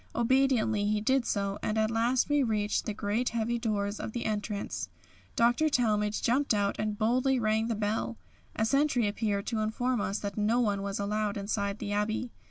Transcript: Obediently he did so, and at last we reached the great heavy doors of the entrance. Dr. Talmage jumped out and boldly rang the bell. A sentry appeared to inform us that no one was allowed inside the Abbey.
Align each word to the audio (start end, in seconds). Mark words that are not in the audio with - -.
Obediently 0.15 0.87
he 0.87 0.99
did 0.99 1.27
so, 1.27 1.59
and 1.61 1.77
at 1.77 1.91
last 1.91 2.27
we 2.27 2.41
reached 2.41 2.85
the 2.87 2.93
great 2.95 3.29
heavy 3.29 3.59
doors 3.59 3.99
of 3.99 4.13
the 4.13 4.25
entrance. 4.25 4.89
Dr. 5.35 5.69
Talmage 5.69 6.23
jumped 6.23 6.55
out 6.55 6.75
and 6.79 6.97
boldly 6.97 7.39
rang 7.39 7.67
the 7.67 7.75
bell. 7.75 8.17
A 8.55 8.65
sentry 8.65 9.07
appeared 9.07 9.45
to 9.45 9.59
inform 9.59 10.01
us 10.01 10.17
that 10.17 10.39
no 10.39 10.59
one 10.59 10.81
was 10.81 10.97
allowed 10.97 11.37
inside 11.37 11.77
the 11.77 11.91
Abbey. 11.91 12.31